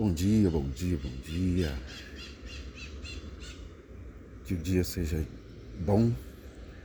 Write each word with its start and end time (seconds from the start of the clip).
Bom 0.00 0.14
dia, 0.14 0.48
bom 0.48 0.66
dia, 0.70 0.96
bom 0.96 1.10
dia. 1.22 1.78
Que 4.46 4.54
o 4.54 4.56
dia 4.56 4.82
seja 4.82 5.22
bom, 5.78 6.10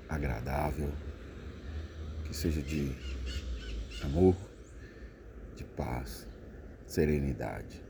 agradável, 0.10 0.92
que 2.26 2.36
seja 2.36 2.62
de 2.62 2.94
amor, 4.04 4.36
de 5.56 5.64
paz, 5.64 6.28
serenidade. 6.86 7.82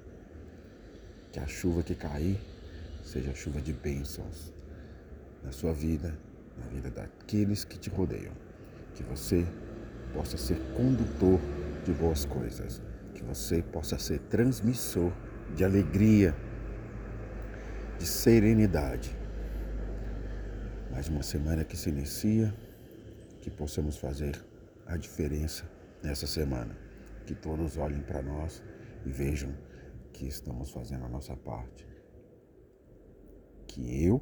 Que 1.31 1.39
a 1.39 1.47
chuva 1.47 1.81
que 1.81 1.96
cair 1.96 2.39
seja 3.03 3.33
chuva 3.33 3.60
de 3.60 3.73
bênçãos 3.73 4.53
na 5.44 5.51
sua 5.51 5.73
vida, 5.73 6.15
na 6.55 6.67
vida 6.67 6.92
daqueles 6.92 7.65
que 7.65 7.79
te 7.79 7.89
rodeiam. 7.89 8.33
Que 8.94 9.01
você 9.01 9.44
possa 10.13 10.37
ser 10.37 10.60
condutor 10.78 11.39
de 11.83 11.94
boas 11.94 12.26
coisas, 12.26 12.79
que 13.15 13.23
você 13.23 13.63
possa 13.63 13.97
ser 13.97 14.19
transmissor 14.19 15.11
de 15.55 15.63
alegria, 15.63 16.35
de 17.97 18.05
serenidade. 18.05 19.17
Mais 20.91 21.07
uma 21.07 21.23
semana 21.23 21.63
que 21.63 21.77
se 21.77 21.89
inicia, 21.89 22.53
que 23.39 23.49
possamos 23.49 23.97
fazer 23.97 24.35
a 24.85 24.97
diferença 24.97 25.63
nessa 26.03 26.27
semana, 26.27 26.77
que 27.25 27.33
todos 27.33 27.77
olhem 27.77 28.01
para 28.01 28.21
nós 28.21 28.61
e 29.05 29.09
vejam 29.09 29.55
que 30.11 30.27
estamos 30.27 30.71
fazendo 30.71 31.05
a 31.05 31.09
nossa 31.09 31.35
parte. 31.37 31.87
Que 33.65 34.05
eu, 34.05 34.21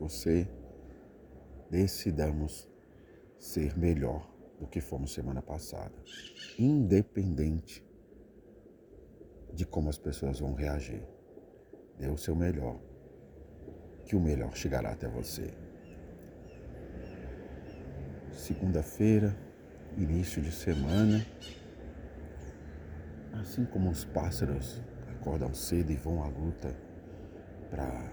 você, 0.00 0.48
decidamos 1.70 2.68
ser 3.38 3.76
melhor 3.78 4.35
do 4.58 4.66
que 4.66 4.80
fomos 4.80 5.12
semana 5.12 5.42
passada, 5.42 5.94
independente 6.58 7.84
de 9.52 9.64
como 9.64 9.88
as 9.88 9.98
pessoas 9.98 10.40
vão 10.40 10.54
reagir. 10.54 11.02
Dê 11.98 12.08
o 12.08 12.16
seu 12.16 12.36
melhor, 12.36 12.78
que 14.04 14.14
o 14.14 14.20
melhor 14.20 14.54
chegará 14.54 14.90
até 14.90 15.08
você. 15.08 15.50
Segunda-feira, 18.32 19.36
início 19.96 20.42
de 20.42 20.52
semana, 20.52 21.26
assim 23.32 23.64
como 23.64 23.90
os 23.90 24.04
pássaros 24.04 24.82
acordam 25.08 25.54
cedo 25.54 25.90
e 25.90 25.96
vão 25.96 26.22
à 26.22 26.28
luta 26.28 26.76
para 27.70 28.12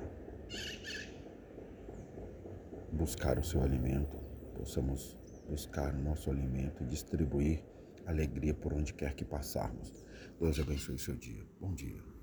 buscar 2.91 3.37
o 3.37 3.43
seu 3.43 3.61
alimento, 3.61 4.17
possamos 4.55 5.17
buscar 5.47 5.93
o 5.93 6.01
nosso 6.01 6.29
alimento 6.29 6.83
e 6.83 6.87
distribuir 6.87 7.63
alegria 8.05 8.53
por 8.53 8.73
onde 8.73 8.93
quer 8.93 9.13
que 9.13 9.25
passarmos. 9.25 10.03
Deus 10.39 10.59
abençoe 10.59 10.97
seu 10.97 11.15
dia. 11.15 11.45
Bom 11.59 11.73
dia. 11.73 12.22